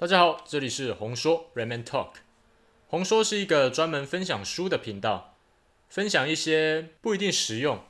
[0.00, 2.10] 大家好，这里是红说 Redman Talk。
[2.86, 5.34] 红说是一个专门分享书的频道，
[5.88, 7.82] 分享一些不一定实用，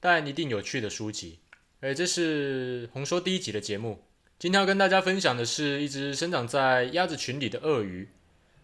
[0.00, 1.38] 但一定有趣的书籍。
[1.82, 4.02] 诶，这是红说第一集的节目。
[4.36, 8.08] 今天要跟大家分享的是一只生长在鸭子群里的鳄鱼，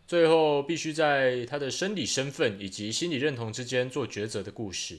[0.09, 4.99] 最后必须在它的生理身份以及心理认同之间做抉择的故事。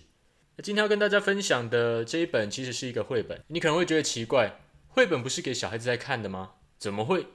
[0.64, 6.52] 今天要跟大家分享的这一本其实是一个绘本，你可能会觉得奇怪，绘本不是给小孩子在看的吗？
[6.80, 7.28] 怎么会？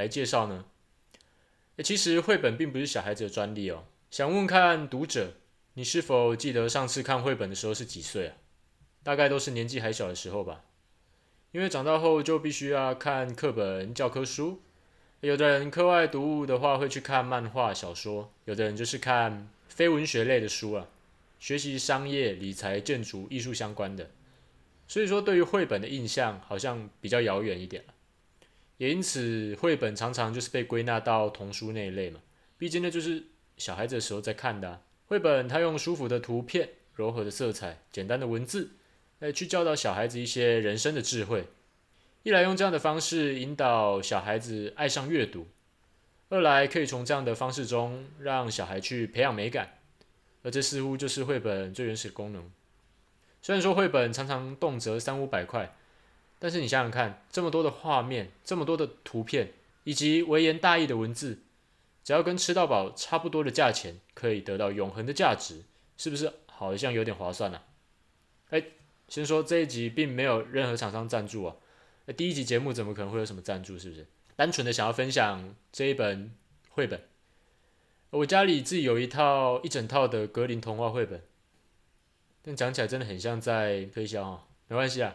[0.00, 0.64] 来介绍呢？
[1.84, 3.84] 其实绘本并不是小孩子的专利哦。
[4.10, 5.34] 想问看读者，
[5.74, 8.36] 你是否记得上次看绘本的时候是几岁啊？
[9.02, 10.64] 大概都是年纪还小的时候吧。
[11.52, 14.62] 因为长大后就必须要看课本、教科书。
[15.20, 20.86] 有的人课外读物的话会去看漫画、小说，有的人就是看非文学类的书啊，
[21.38, 24.10] 学习商业、理财、建筑、艺术相关的。
[24.88, 27.84] 所以说，对于绘本的印象好像比较遥远一点。
[28.80, 32.18] 也因此，绘本常常就是被归纳到童书那一类嘛。
[32.56, 33.22] 毕竟那就是
[33.58, 34.80] 小孩子的时候在看的啊。
[35.04, 38.70] 绘本它用舒服的图片、柔和的色彩、简单的文字，
[39.18, 41.44] 来去教导小孩子一些人生的智慧。
[42.22, 45.46] 一来用这样的方式引导小孩子爱上阅读，
[46.30, 49.74] 二来可以从这样的方式中让小孩去培养美感。
[50.42, 52.50] 而这似乎就是绘本最原始的功能。
[53.42, 55.76] 虽然说绘本常常动辄三五百块。
[56.40, 59.52] 但是你想想看，这么多的画面，这么多的图片，
[59.84, 61.38] 以及微言大义的文字，
[62.02, 65.64] 只要跟吃到饱差不多的价钱，可以得到永恒的价值，
[65.98, 67.58] 是不是好像有点划算呢？
[67.58, 67.64] 啊？
[68.50, 68.64] 哎，
[69.06, 71.56] 先说这一集并没有任何厂商赞助啊，
[72.06, 73.78] 那第一集节目怎么可能会有什么赞助？
[73.78, 74.06] 是不是？
[74.34, 76.34] 单纯的想要分享这一本
[76.70, 77.02] 绘本。
[78.08, 81.22] 我家里自己有一套一整套的格林童话绘本，
[82.42, 85.14] 但讲起来真的很像在推销啊，没关系啊。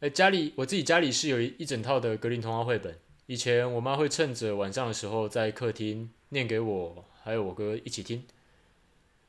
[0.00, 2.98] 哎，家里我自己家里是有一一整套的格林童话绘本。
[3.24, 8.22] 以前我妈会趁着晚上的时候在客厅念给我还有我哥一起听。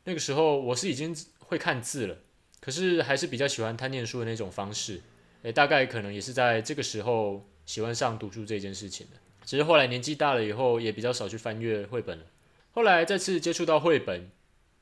[0.04, 2.18] 那个时候我是已经会看字了，
[2.60, 5.02] 可是还是比较喜欢他念书的那种方式。
[5.44, 9.18] 哎，大概可能也是在这个时候喜欢上读书这件事情的。
[9.46, 12.26] 只是后来年纪大了以后，也比较少去翻阅绘本了。
[12.72, 14.30] 后来再次接触到绘本，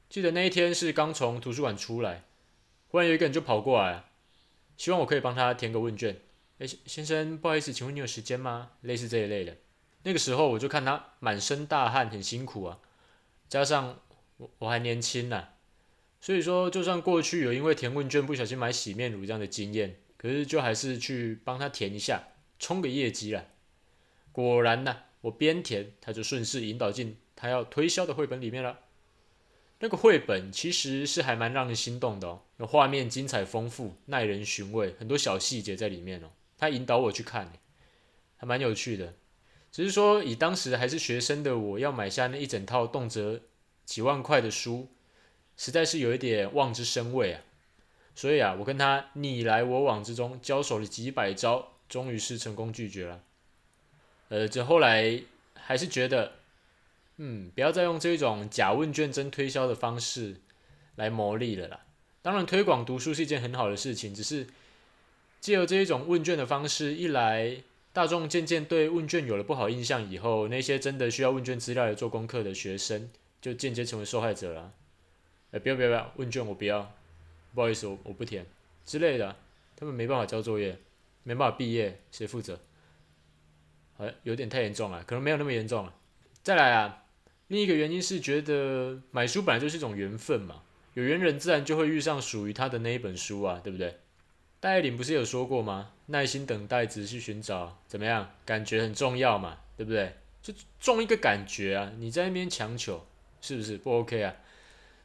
[0.09, 2.23] 记得那一天是刚从图书馆出来，
[2.87, 4.05] 忽然有一个人就跑过来。
[4.77, 6.19] 希望我可以帮他填个问卷。
[6.59, 8.71] 哎，先生，不好意思，请问你有时间吗？
[8.81, 9.57] 类似这一类的。
[10.03, 12.79] 那个时候我就看他满身大汗，很辛苦啊，
[13.49, 13.99] 加上
[14.37, 15.49] 我我还年轻呐，
[16.21, 22.23] 所以说就算过去有因为填问卷不小心买洗面乳这样的经验，可是就还是去帮他填一下，
[22.59, 23.45] 冲个业绩啦。
[24.31, 28.79] 果然呐，我边填他就顺势引导进他要推销的绘本里面了。
[29.85, 36.31] 那个绘本其实是还蛮让人心动的哦，有画面精彩丰富，耐人寻味，很多小细节在里面哦。
[36.57, 37.53] 他引导我去看，
[38.35, 39.13] 还蛮有趣的。
[39.71, 43.41] 只是说以当时还是学生的我要买下那一整套动辄
[43.85, 44.87] 几万块的书，
[45.55, 47.41] 实在是有一点望之生畏啊。
[48.15, 53.21] 所以啊，我跟他你来我往之中交手了几百招，终于是成功拒绝了。
[54.29, 55.21] 呃，这后来
[55.53, 56.31] 还是觉得。
[57.17, 60.41] 嗯，不要再用这种假问卷真推销的方式
[60.95, 61.81] 来牟利了啦。
[62.21, 64.47] 当然，推广读书是一件很好的事情，只是
[65.39, 67.61] 借由这一种问卷的方式，一来
[67.93, 73.09] 大众渐渐对问卷有了不好印象，以后那些真的需要问卷资料来做功课的学生，
[73.39, 74.73] 就间接成为受害者了。
[75.51, 76.91] 哎，不要不要不要，问卷我不要，
[77.53, 78.45] 不好意思，我我不填
[78.85, 79.35] 之类的，
[79.77, 80.77] 他们没办法交作业，
[81.23, 82.59] 没办法毕业，谁负责？
[83.97, 85.93] 好像有点太严重了，可能没有那么严重了。
[86.43, 87.03] 再来啊。
[87.47, 90.63] 另一个原因是觉得买书本来就是一种缘分嘛，
[90.95, 93.99] 有缘人自然就会遇上属于他的那一本书啊，对不对？
[94.59, 95.91] 戴爱玲不是有说过吗？
[96.07, 98.31] 耐心等待，仔细寻找，怎么样？
[98.45, 100.15] 感觉很重要嘛，对不对？
[100.41, 103.05] 就重一个感觉啊，你在那边强求，
[103.41, 104.35] 是不是不 OK 啊？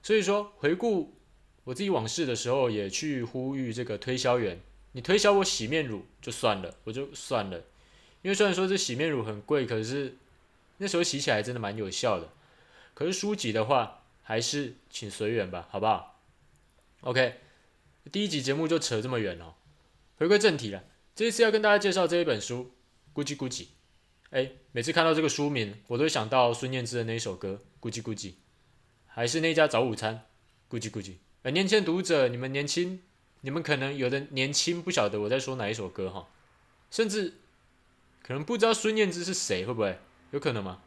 [0.03, 1.15] 所以说，回顾
[1.65, 4.59] 我自己往事的时候，也去呼吁这个推销员，
[4.93, 7.59] 你推销我洗面乳就算了，我就算了，
[8.23, 10.17] 因为虽然说这洗面乳很贵，可是。
[10.83, 12.31] 那时候洗起来真的蛮有效的，
[12.95, 16.19] 可是书籍的话，还是请随缘吧，好不好
[17.03, 17.35] ？OK，
[18.11, 19.53] 第一集节目就扯这么远哦。
[20.17, 20.83] 回归正题了，
[21.15, 22.73] 这一次要跟大家介绍这一本书
[23.19, 23.63] 《咕叽咕叽》。
[24.31, 28.31] 哎，每次看到这个书名，我都会想到孙燕姿的那一首歌《咕叽咕叽》，
[29.07, 30.25] 还是那家早午餐
[30.75, 31.11] 《咕叽咕叽》。
[31.43, 33.03] 哎，年轻的读者，你们年轻，
[33.43, 36.29] 你们可能有的年轻不晓得我在说哪一首歌哈，
[36.91, 37.35] 甚至
[38.23, 39.99] 可能不知道孙燕姿是谁，会不会？
[40.31, 40.81] 有可能吗？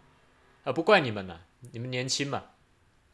[0.63, 2.51] 啊，不怪你们了，你们年轻嘛，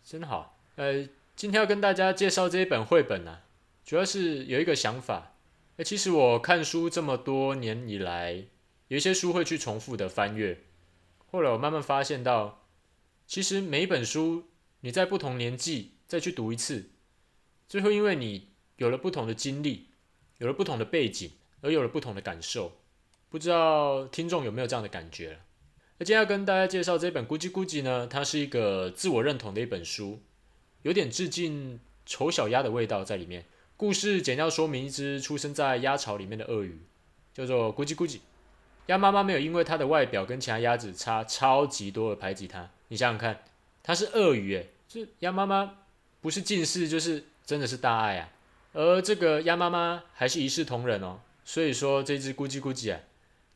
[0.03, 0.59] 真好。
[0.75, 3.39] 呃，今天要跟大家介绍这一本绘本呢，
[3.83, 5.33] 主要是有一个想法。
[5.77, 8.45] 呃，其实我看书这么多年以来，
[8.89, 10.61] 有一些书会去重复的翻阅，
[11.31, 12.67] 后来我慢慢发现到，
[13.25, 14.49] 其实每一本书
[14.81, 16.91] 你在不同年纪再去读一次，
[17.67, 19.87] 最后因为你有了不同的经历，
[20.37, 21.31] 有了不同的背景，
[21.61, 22.73] 而有了不同的感受。
[23.29, 25.39] 不知道听众有没有这样的感觉？
[26.01, 30.21] 那今天要跟大家介绍这本《咕叽咕叽》呢，它是一个自我认同的一本书，
[30.83, 33.43] 有点致敬丑小鸭的味道在里面。
[33.75, 36.79] 故事简要说明一只出生在鸭巢里面的鳄鱼，
[37.33, 38.19] 叫做咕叽咕叽。
[38.85, 42.69] 鸭妈妈没有因为它的外表跟其他鸭子差超级多而排挤它。
[42.87, 43.43] 你想想看，
[43.83, 45.79] 它是鳄鱼，诶，这鸭妈妈
[46.21, 48.29] 不是近视就是真的是大爱啊。
[48.71, 51.19] 而这个鸭妈妈还是一视同仁哦。
[51.43, 53.01] 所以说这只咕叽咕叽啊，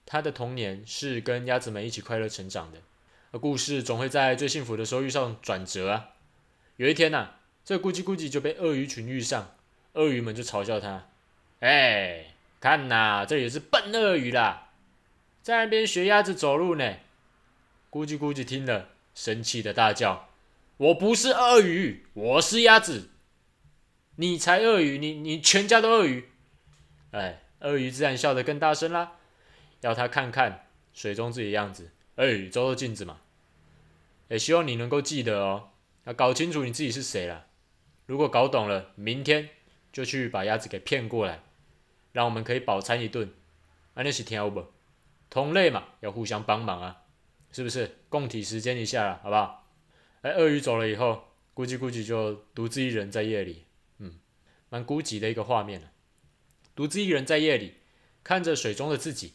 [0.06, 2.80] 他的童年是跟鸭子们一起快乐成长的。
[3.32, 6.10] 而故事总会在最幸福的时候遇上转折啊。
[6.78, 9.56] 有一天呐、啊，这咕叽咕叽就被鳄鱼群遇上，
[9.94, 11.08] 鳄鱼们就嘲笑他
[11.62, 14.72] ：“哎，看呐，这也是笨鳄鱼啦。”
[15.42, 16.96] 在那边学鸭子走路呢，
[17.92, 20.30] 咕叽咕叽听了，生气的大叫
[20.78, 23.10] ：“我不是鳄鱼，我是鸭子！
[24.18, 26.30] 你才鳄鱼，你你全家都鳄鱼！”
[27.12, 29.14] 哎，鳄鱼自然笑得更大声啦，
[29.88, 31.92] 要他看看水中自己的样子。
[32.16, 33.22] 哎，照照镜子嘛。
[34.30, 35.70] 也希望你能够记得哦，
[36.06, 37.48] 要搞清楚你自己是谁了。
[38.06, 39.50] 如果搞懂了，明天
[39.92, 41.44] 就去把鸭子给骗过来，
[42.12, 43.32] 让我们可以饱餐一顿。
[43.94, 44.66] 啊，那是听不？
[45.30, 47.04] 同类嘛，要互相帮忙啊，
[47.52, 48.00] 是不是？
[48.10, 49.68] 共体时间一下啦，好不好？
[50.22, 53.66] 哎，鳄鱼走了以后，估计估计就独自一人在夜里，
[54.00, 54.20] 嗯，
[54.70, 55.92] 蛮孤寂的一个画面啊。
[56.76, 57.76] 独自一人在夜里，
[58.24, 59.34] 看着水中的自己，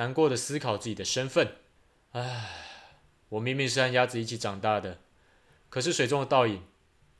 [0.00, 1.56] 难过的思考自己的身份。
[2.12, 2.50] 唉，
[3.28, 4.98] 我明明是和鸭子一起长大的，
[5.68, 6.62] 可是水中的倒影，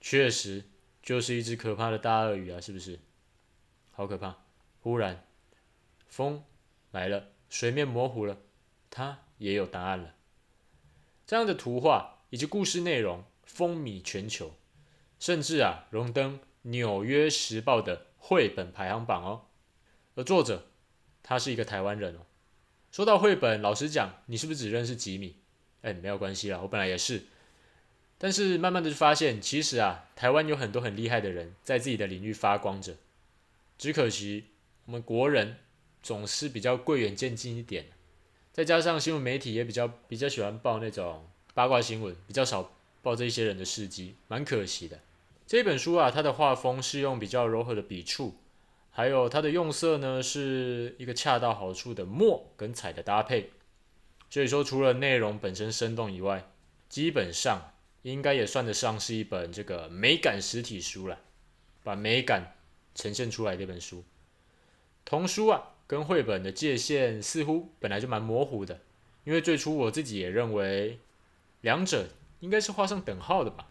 [0.01, 0.65] 确实
[1.03, 2.99] 就是一只可怕的大鳄鱼啊，是不是？
[3.91, 4.39] 好可怕！
[4.81, 5.27] 忽然，
[6.09, 6.43] 风
[6.91, 7.27] 来了。
[7.51, 8.39] 水面模糊了，
[8.89, 10.15] 他也有答案了。
[11.27, 14.55] 这样的图画以及故事内容风靡全球，
[15.19, 19.49] 甚至啊荣登《纽约时报》的绘本排行榜哦。
[20.15, 20.69] 而作者
[21.23, 22.21] 他是一个台湾人哦。
[22.93, 25.37] 说到绘本，老实讲，你是不是只认识吉米？
[25.83, 27.23] 哎，没有关系啦，我本来也是。
[28.19, 32.97] 但是慢慢的就发现，其实啊，台湾有很多很厉害的人在自己的领域发光着，
[33.79, 34.45] 只可惜
[34.87, 35.57] 我们国人。
[36.03, 37.85] 总是比较贵远见近一点，
[38.55, 42.73] 再加上新闻媒体也比较比较喜欢报那种八卦新闻，比较少
[43.03, 44.99] 报这些人的事迹，蛮可惜的。
[45.47, 48.35] 这本书啊，它的画风是用比较柔和的笔触，
[49.01, 53.49] 还有它的用色呢，是一个恰到好处的墨跟彩的搭配。
[54.29, 56.51] 所以说，除了内容本身生动以外，
[56.91, 61.19] 基本上应该也算得上是一本这个美感实体书了，
[61.83, 62.55] 把美感
[62.95, 64.05] 呈现出来的一本书。
[65.07, 65.77] 童书啊。
[65.87, 68.79] 跟绘本的界限似乎本来就蛮模糊的，
[69.25, 71.01] 因为最初我自己也认为
[71.63, 72.07] 两者
[72.39, 73.67] 应该是画上等号的吧。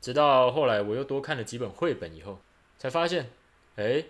[0.00, 2.38] 直到后来我又多看了几本绘本以后，
[2.78, 3.30] 才发现，
[3.74, 4.04] 哎，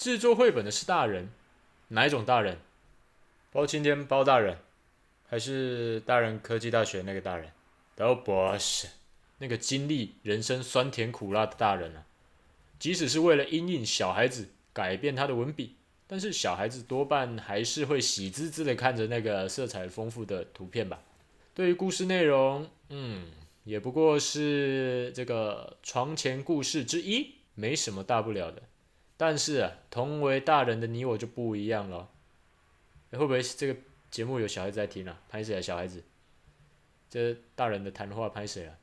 [0.00, 1.28] 制作绘本的是大人，
[1.88, 2.56] 哪一种大人？
[3.52, 4.56] 包青天包大人，
[5.28, 7.52] 还是大人科技大学那个大人？
[7.96, 8.88] 都不是，
[9.36, 12.06] 那个经历人生酸甜苦辣的大人啊，
[12.78, 15.76] 即使是为了因应小孩子改变他的文笔。
[16.06, 21.02] 但是小孩子多半还是会喜滋滋的看着那个色彩丰富的图片吧。
[21.52, 23.26] 对于故事内容，嗯，
[23.64, 28.62] 也不过是这个床前故事之一，没什么大不了的。
[29.20, 32.08] 但是啊，同为大人的你我就不一样了。
[33.10, 33.76] 会不会这个
[34.10, 35.20] 节目有小孩子在听啊？
[35.28, 35.60] 拍谁啊？
[35.60, 36.02] 小孩子？
[37.10, 38.78] 这大人的谈话拍谁啊？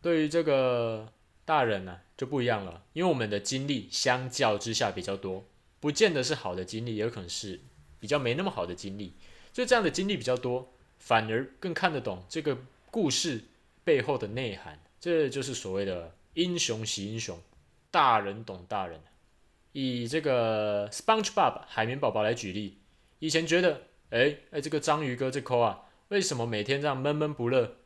[0.00, 1.12] 对于这个
[1.44, 5.44] 大人呢、啊，就不一样了，因为我们的经历相较之下比较多。
[5.78, 7.60] 不见得是好的经历，也有可能是
[8.00, 9.12] 比较没那么好的经历。
[9.52, 12.56] 就这样的经历比较多，反而更看得懂这个
[12.90, 13.44] 故事
[13.84, 14.80] 背后的内涵。
[14.98, 17.38] 这就是所谓的英雄惜英雄，
[17.90, 18.98] 大人懂大人。
[19.78, 22.78] 以这个 SpongeBob 海绵宝宝来举例，
[23.18, 27.76] 以前觉得，哎哎，这个章鱼哥这抠啊，为什么每天这样闷闷不乐，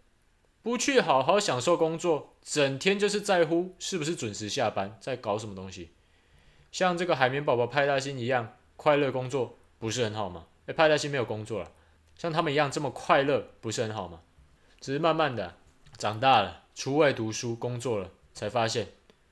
[0.62, 5.90] 不去好好享受工作，整天就是在乎是不是准时下班，在搞什么东西？
[6.70, 10.47] 像这个海绵宝宝派大星一样快乐工作不是很好吗？
[10.66, 11.73] 哎，派大星没有工作了，
[12.16, 14.20] 像他们一样这么快乐不是很好吗？
[14.78, 15.56] 只是慢慢的
[15.99, 18.87] 长大了，出外读书工作了，才发现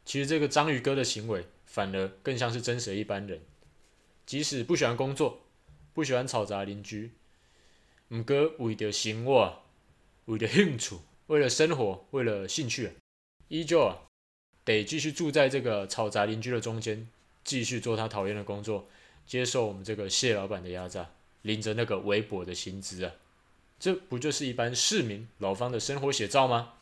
[0.04, 1.46] 其实这个章鱼哥的行为
[1.78, 3.40] 反而更像是真实的一般人。
[4.26, 5.42] 即使不喜欢工作，
[5.94, 7.12] 不喜欢吵杂邻居，
[8.08, 9.62] 唔过为了生活，
[10.24, 10.96] 为了兴趣，
[11.28, 12.90] 为了生活，为了兴趣，
[13.46, 14.02] 依旧啊
[14.64, 17.08] 得继续住在这个吵杂邻居的中间。
[17.44, 18.88] 继续做他讨厌的工作，
[19.24, 21.08] 接受我们这个谢老板的压榨，
[21.42, 23.12] 领着那个微薄的薪资啊！
[23.78, 26.74] 这不就是一般市民老方的生活写照吗？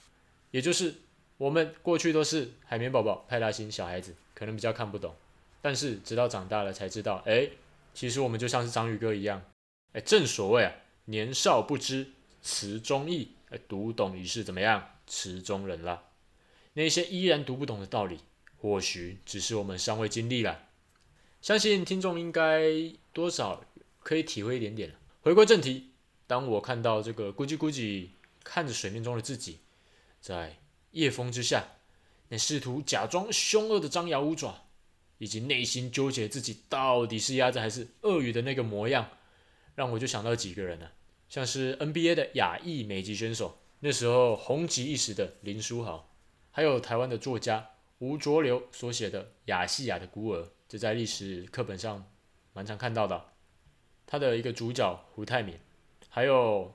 [0.53, 0.95] 也就是
[1.39, 5.15] 我们过去都是海绵宝宝、派大星小孩子，可能比较看不懂，
[5.61, 7.51] 但是直到长大了才知道，哎，
[7.93, 9.43] 其实我们就像是章鱼哥一样，
[9.93, 10.73] 哎，正所谓啊，
[11.05, 12.07] 年少不知
[12.41, 16.05] 词中意，哎，读懂已是怎么样，词中人了。
[16.73, 18.21] 那些依然读不懂的道理，
[18.59, 20.69] 或许只是我们尚未经历了。
[21.43, 22.65] 相信听众应该
[23.13, 23.65] 多少
[24.01, 24.95] 可以体会一点点。
[25.21, 25.91] 回归正题。
[26.27, 28.09] 当我看到这个咕叽咕叽
[28.43, 29.61] 看着水面中的自己，
[30.21, 30.57] 在
[30.97, 31.63] 夜风之下，
[32.29, 34.67] 那试图假装凶恶的张牙舞爪，
[35.19, 39.07] 以及内心纠结自己到底是鸭子还是鳄鱼的那个模样，
[39.75, 40.93] 让我就想到几个人呢、啊，
[41.29, 46.11] 像是 NBA 的亚裔美籍选手，那时候红极一时的林书豪，
[46.51, 52.11] 还有台湾的作家吴浊流所写的《亚细亚的孤儿》，这在历史课本上
[52.55, 53.33] 蛮常看到的，
[54.07, 55.59] 他的一个主角胡泰敏。
[56.09, 56.75] 还有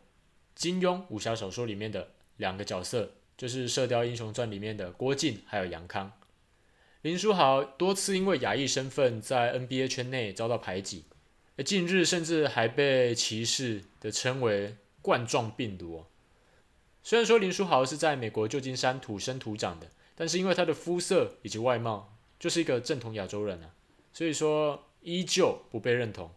[0.54, 6.12] 金庸武侠小说里面的两个角色，就是《射雕英雄传》里面的郭靖，还有杨康。
[7.02, 11.06] 林书豪多次因为亚裔身份在 NBA 圈内遭到排挤，
[11.58, 16.06] 而近日甚至还被歧视的称为“冠状病毒”。
[17.02, 23.74] 虽然说林书豪是在美国旧金山土生土长的，但是因为他的肤色以及外貌就是一个正统亚洲人啊，
[24.14, 26.30] 所以说依旧不被认同，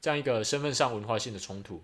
[0.00, 1.82] 这样一个身份上文化性的冲突。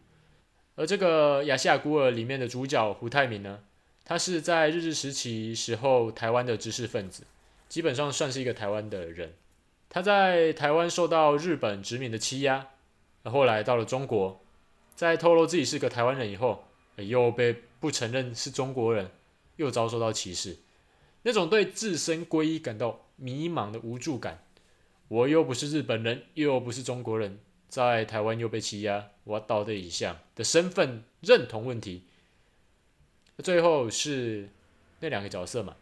[0.77, 3.65] 而这个《亚细亚孤儿》里面的主角胡泰明呢，
[4.09, 7.25] 他是在日治时期时候台湾的知识分子，
[7.69, 9.35] 基本上算是一个台湾的人。
[9.91, 12.69] 他在台湾受到日本殖民的欺压，
[13.25, 14.41] 后来到了中国，
[14.95, 16.65] 在透露自己是个台湾人以后，
[16.97, 19.11] 又被不承认是中国人，
[19.57, 20.57] 又遭受到歧视。
[21.25, 24.43] 那种对自身归依感到迷茫的无助感，
[25.09, 27.39] 我又不是日本人，又不是中国人。
[27.69, 32.05] 在台湾又被欺压，我到底一项的身份认同问题。
[33.43, 34.49] 最后是
[35.01, 35.77] 那两个角色嘛，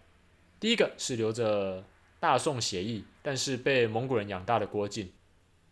[0.61, 1.85] 第一个是流着
[2.21, 5.11] 大宋血裔，但是被蒙古人养大的郭靖，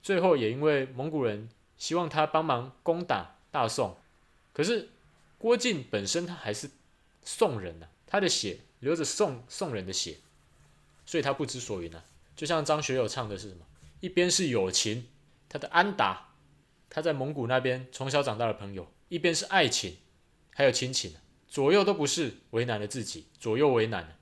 [0.03, 3.97] 最后也因为蒙古人希望他帮忙攻打大宋，
[4.53, 4.88] 可是
[5.38, 6.71] 郭靖本身他还是
[7.23, 10.17] 宋人呐、啊，他的血流着宋宋人的血，
[11.05, 12.05] 所以他不知所云啊。
[12.35, 13.64] 就像张学友唱的是什么，
[14.00, 15.07] 一边是友情。
[15.47, 16.31] 他的安达，
[16.91, 19.99] 他在蒙古那边从小长大的朋友，一边是爱情，
[20.50, 21.14] 还有亲情，
[21.55, 24.17] 左右都不是，为难了自己，左右为难。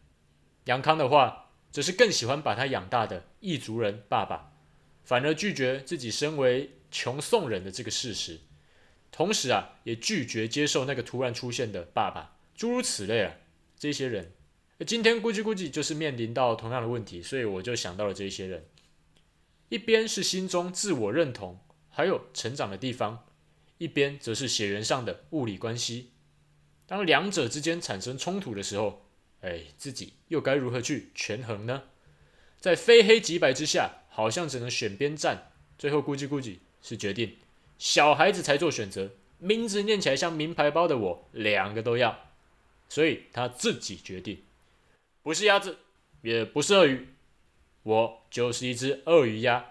[0.66, 4.52] 杨康的话，则是更喜欢把他养大的异族人爸爸，
[5.02, 8.40] 反而拒绝自己身为穷宋人的这个事实，
[9.10, 13.36] 同时啊，也拒绝接受那个突然出现的爸爸，诸如此类啊，
[13.78, 14.32] 这些人，
[14.86, 18.66] 今天估计估计就是面临到同样的问题，所以我就想到了这些人。
[19.70, 21.58] 一边是心中自我认同
[21.88, 23.24] 还有成长的地方，
[23.78, 26.10] 一边则是血缘上的物理关系。
[26.92, 29.06] 当两者之间产生冲突的时候，
[29.40, 31.84] 哎，自己又该如何去权衡呢？
[32.60, 35.52] 在非黑即白之下，好像只能选边站。
[35.78, 37.38] 最后估计估计是决定
[37.78, 42.26] 小孩子才做选择，名字念起来像名牌包的我，两个都要。
[42.90, 44.42] 所以他自己决定，
[45.22, 45.78] 不是鸭子，
[46.20, 47.08] 也不是鳄鱼。
[47.84, 49.64] 我就是一只鳄鱼鸭。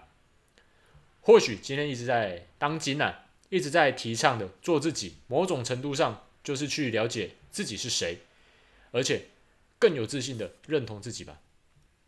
[1.20, 8.18] 或许今天一直在当今啊，一直在提倡的做自己，某种程度上就是去了解自己是谁，
[8.90, 9.26] 而且
[9.78, 11.40] 更有自信的认同自己吧。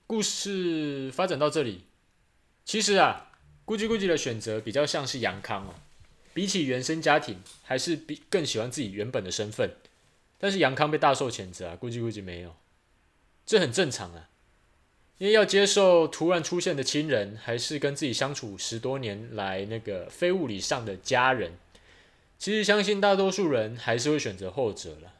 [0.07, 1.83] 故事发展到这里，
[2.65, 3.33] 其实啊，
[3.65, 5.75] 咕叽咕叽的选择比较像是杨康哦，
[6.33, 9.71] 比起原生家庭，还是比更喜欢自己原本的身份。
[10.39, 12.55] 但是杨康被大受谴责啊，咕叽咕叽没有，
[13.47, 14.29] 这很正常啊。
[15.17, 21.53] 因为要接受突然出现的亲人，还是跟自己相处十多年来那个非物理上的家人，
[22.39, 25.15] 其实相信大多数人还是会选择后者了。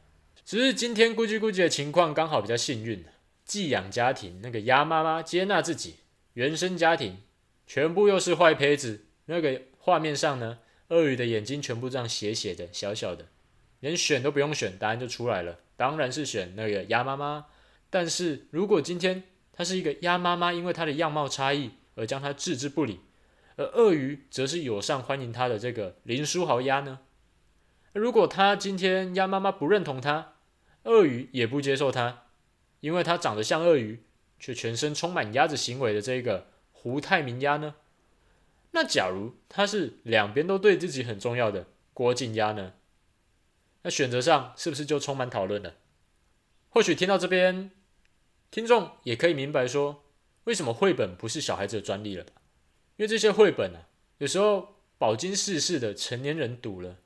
[0.45, 3.03] 只是今天咕叽咕叽的情况刚好比较幸运，
[3.43, 5.95] 寄养家庭那个鸭妈妈接纳自己，
[6.33, 7.17] 原生家庭
[7.65, 9.05] 全部又是坏胚子。
[9.25, 13.25] 那个画面上呢，鳄鱼的眼睛全部这样斜斜的、小小的，
[13.79, 17.47] 连选都不用选，答案就出来了，当然是选那个鸭妈妈。
[17.89, 22.99] 但是如果今天它是一个鸭妈妈，因为它的样貌差异而将它置之不理，
[23.57, 26.99] 而鳄鱼则是友善欢迎他的这个林书豪鸭呢？
[27.93, 30.33] 如果他今天鸭妈妈不认同他，
[30.83, 32.23] 鳄鱼也不接受他，
[32.81, 34.03] 因为他长得像鳄鱼，
[34.39, 37.75] 却全身充满鸭子行为的这个胡泰民鸭呢？
[38.71, 42.73] 那假如他是两边都对自己很重要的郭靖鸭呢？
[43.83, 45.75] 那选择上是不是就充满讨论了？
[46.69, 47.71] 或许听到这边。
[48.51, 50.05] 听众也可以明白说，
[50.45, 52.31] 为什么绘本不是小孩子的专利了吧？
[52.97, 53.87] 因为这些绘本啊，
[54.19, 56.97] 有时候饱经世事的成年人读了，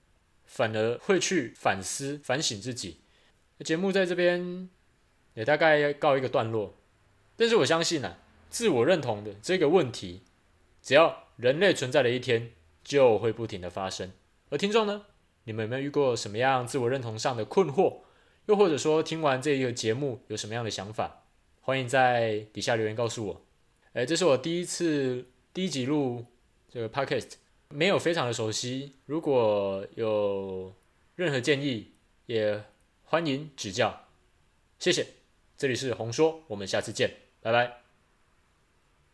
[0.45, 2.99] 反而会去反思、反省自己。
[3.65, 4.69] 节目在这边
[5.33, 6.75] 也大概要告一个段落，
[7.35, 8.19] 但是我相信、啊，
[8.49, 10.21] 自我认同的这个问题，
[10.81, 12.51] 只要人类存在的一天，
[12.83, 14.11] 就会不停的发生。
[14.49, 15.07] 而听众呢，
[15.45, 18.01] 你们有没有遇过什么样自我认同上的困惑？
[18.45, 21.23] 又或者说听完这一个节目有什么样的想法？
[21.61, 23.45] 欢迎在底下留言告诉我。
[23.93, 26.25] 诶，这是我第一次第一集录
[26.69, 27.33] 这个 podcast，
[27.69, 28.93] 没有非常的熟悉。
[29.05, 30.73] 如果有
[31.15, 31.91] 任何建议，
[32.27, 32.63] 也
[33.03, 34.05] 欢迎指教。
[34.77, 35.07] 谢谢。
[35.57, 37.88] 这里是红说，我们下次见，拜拜。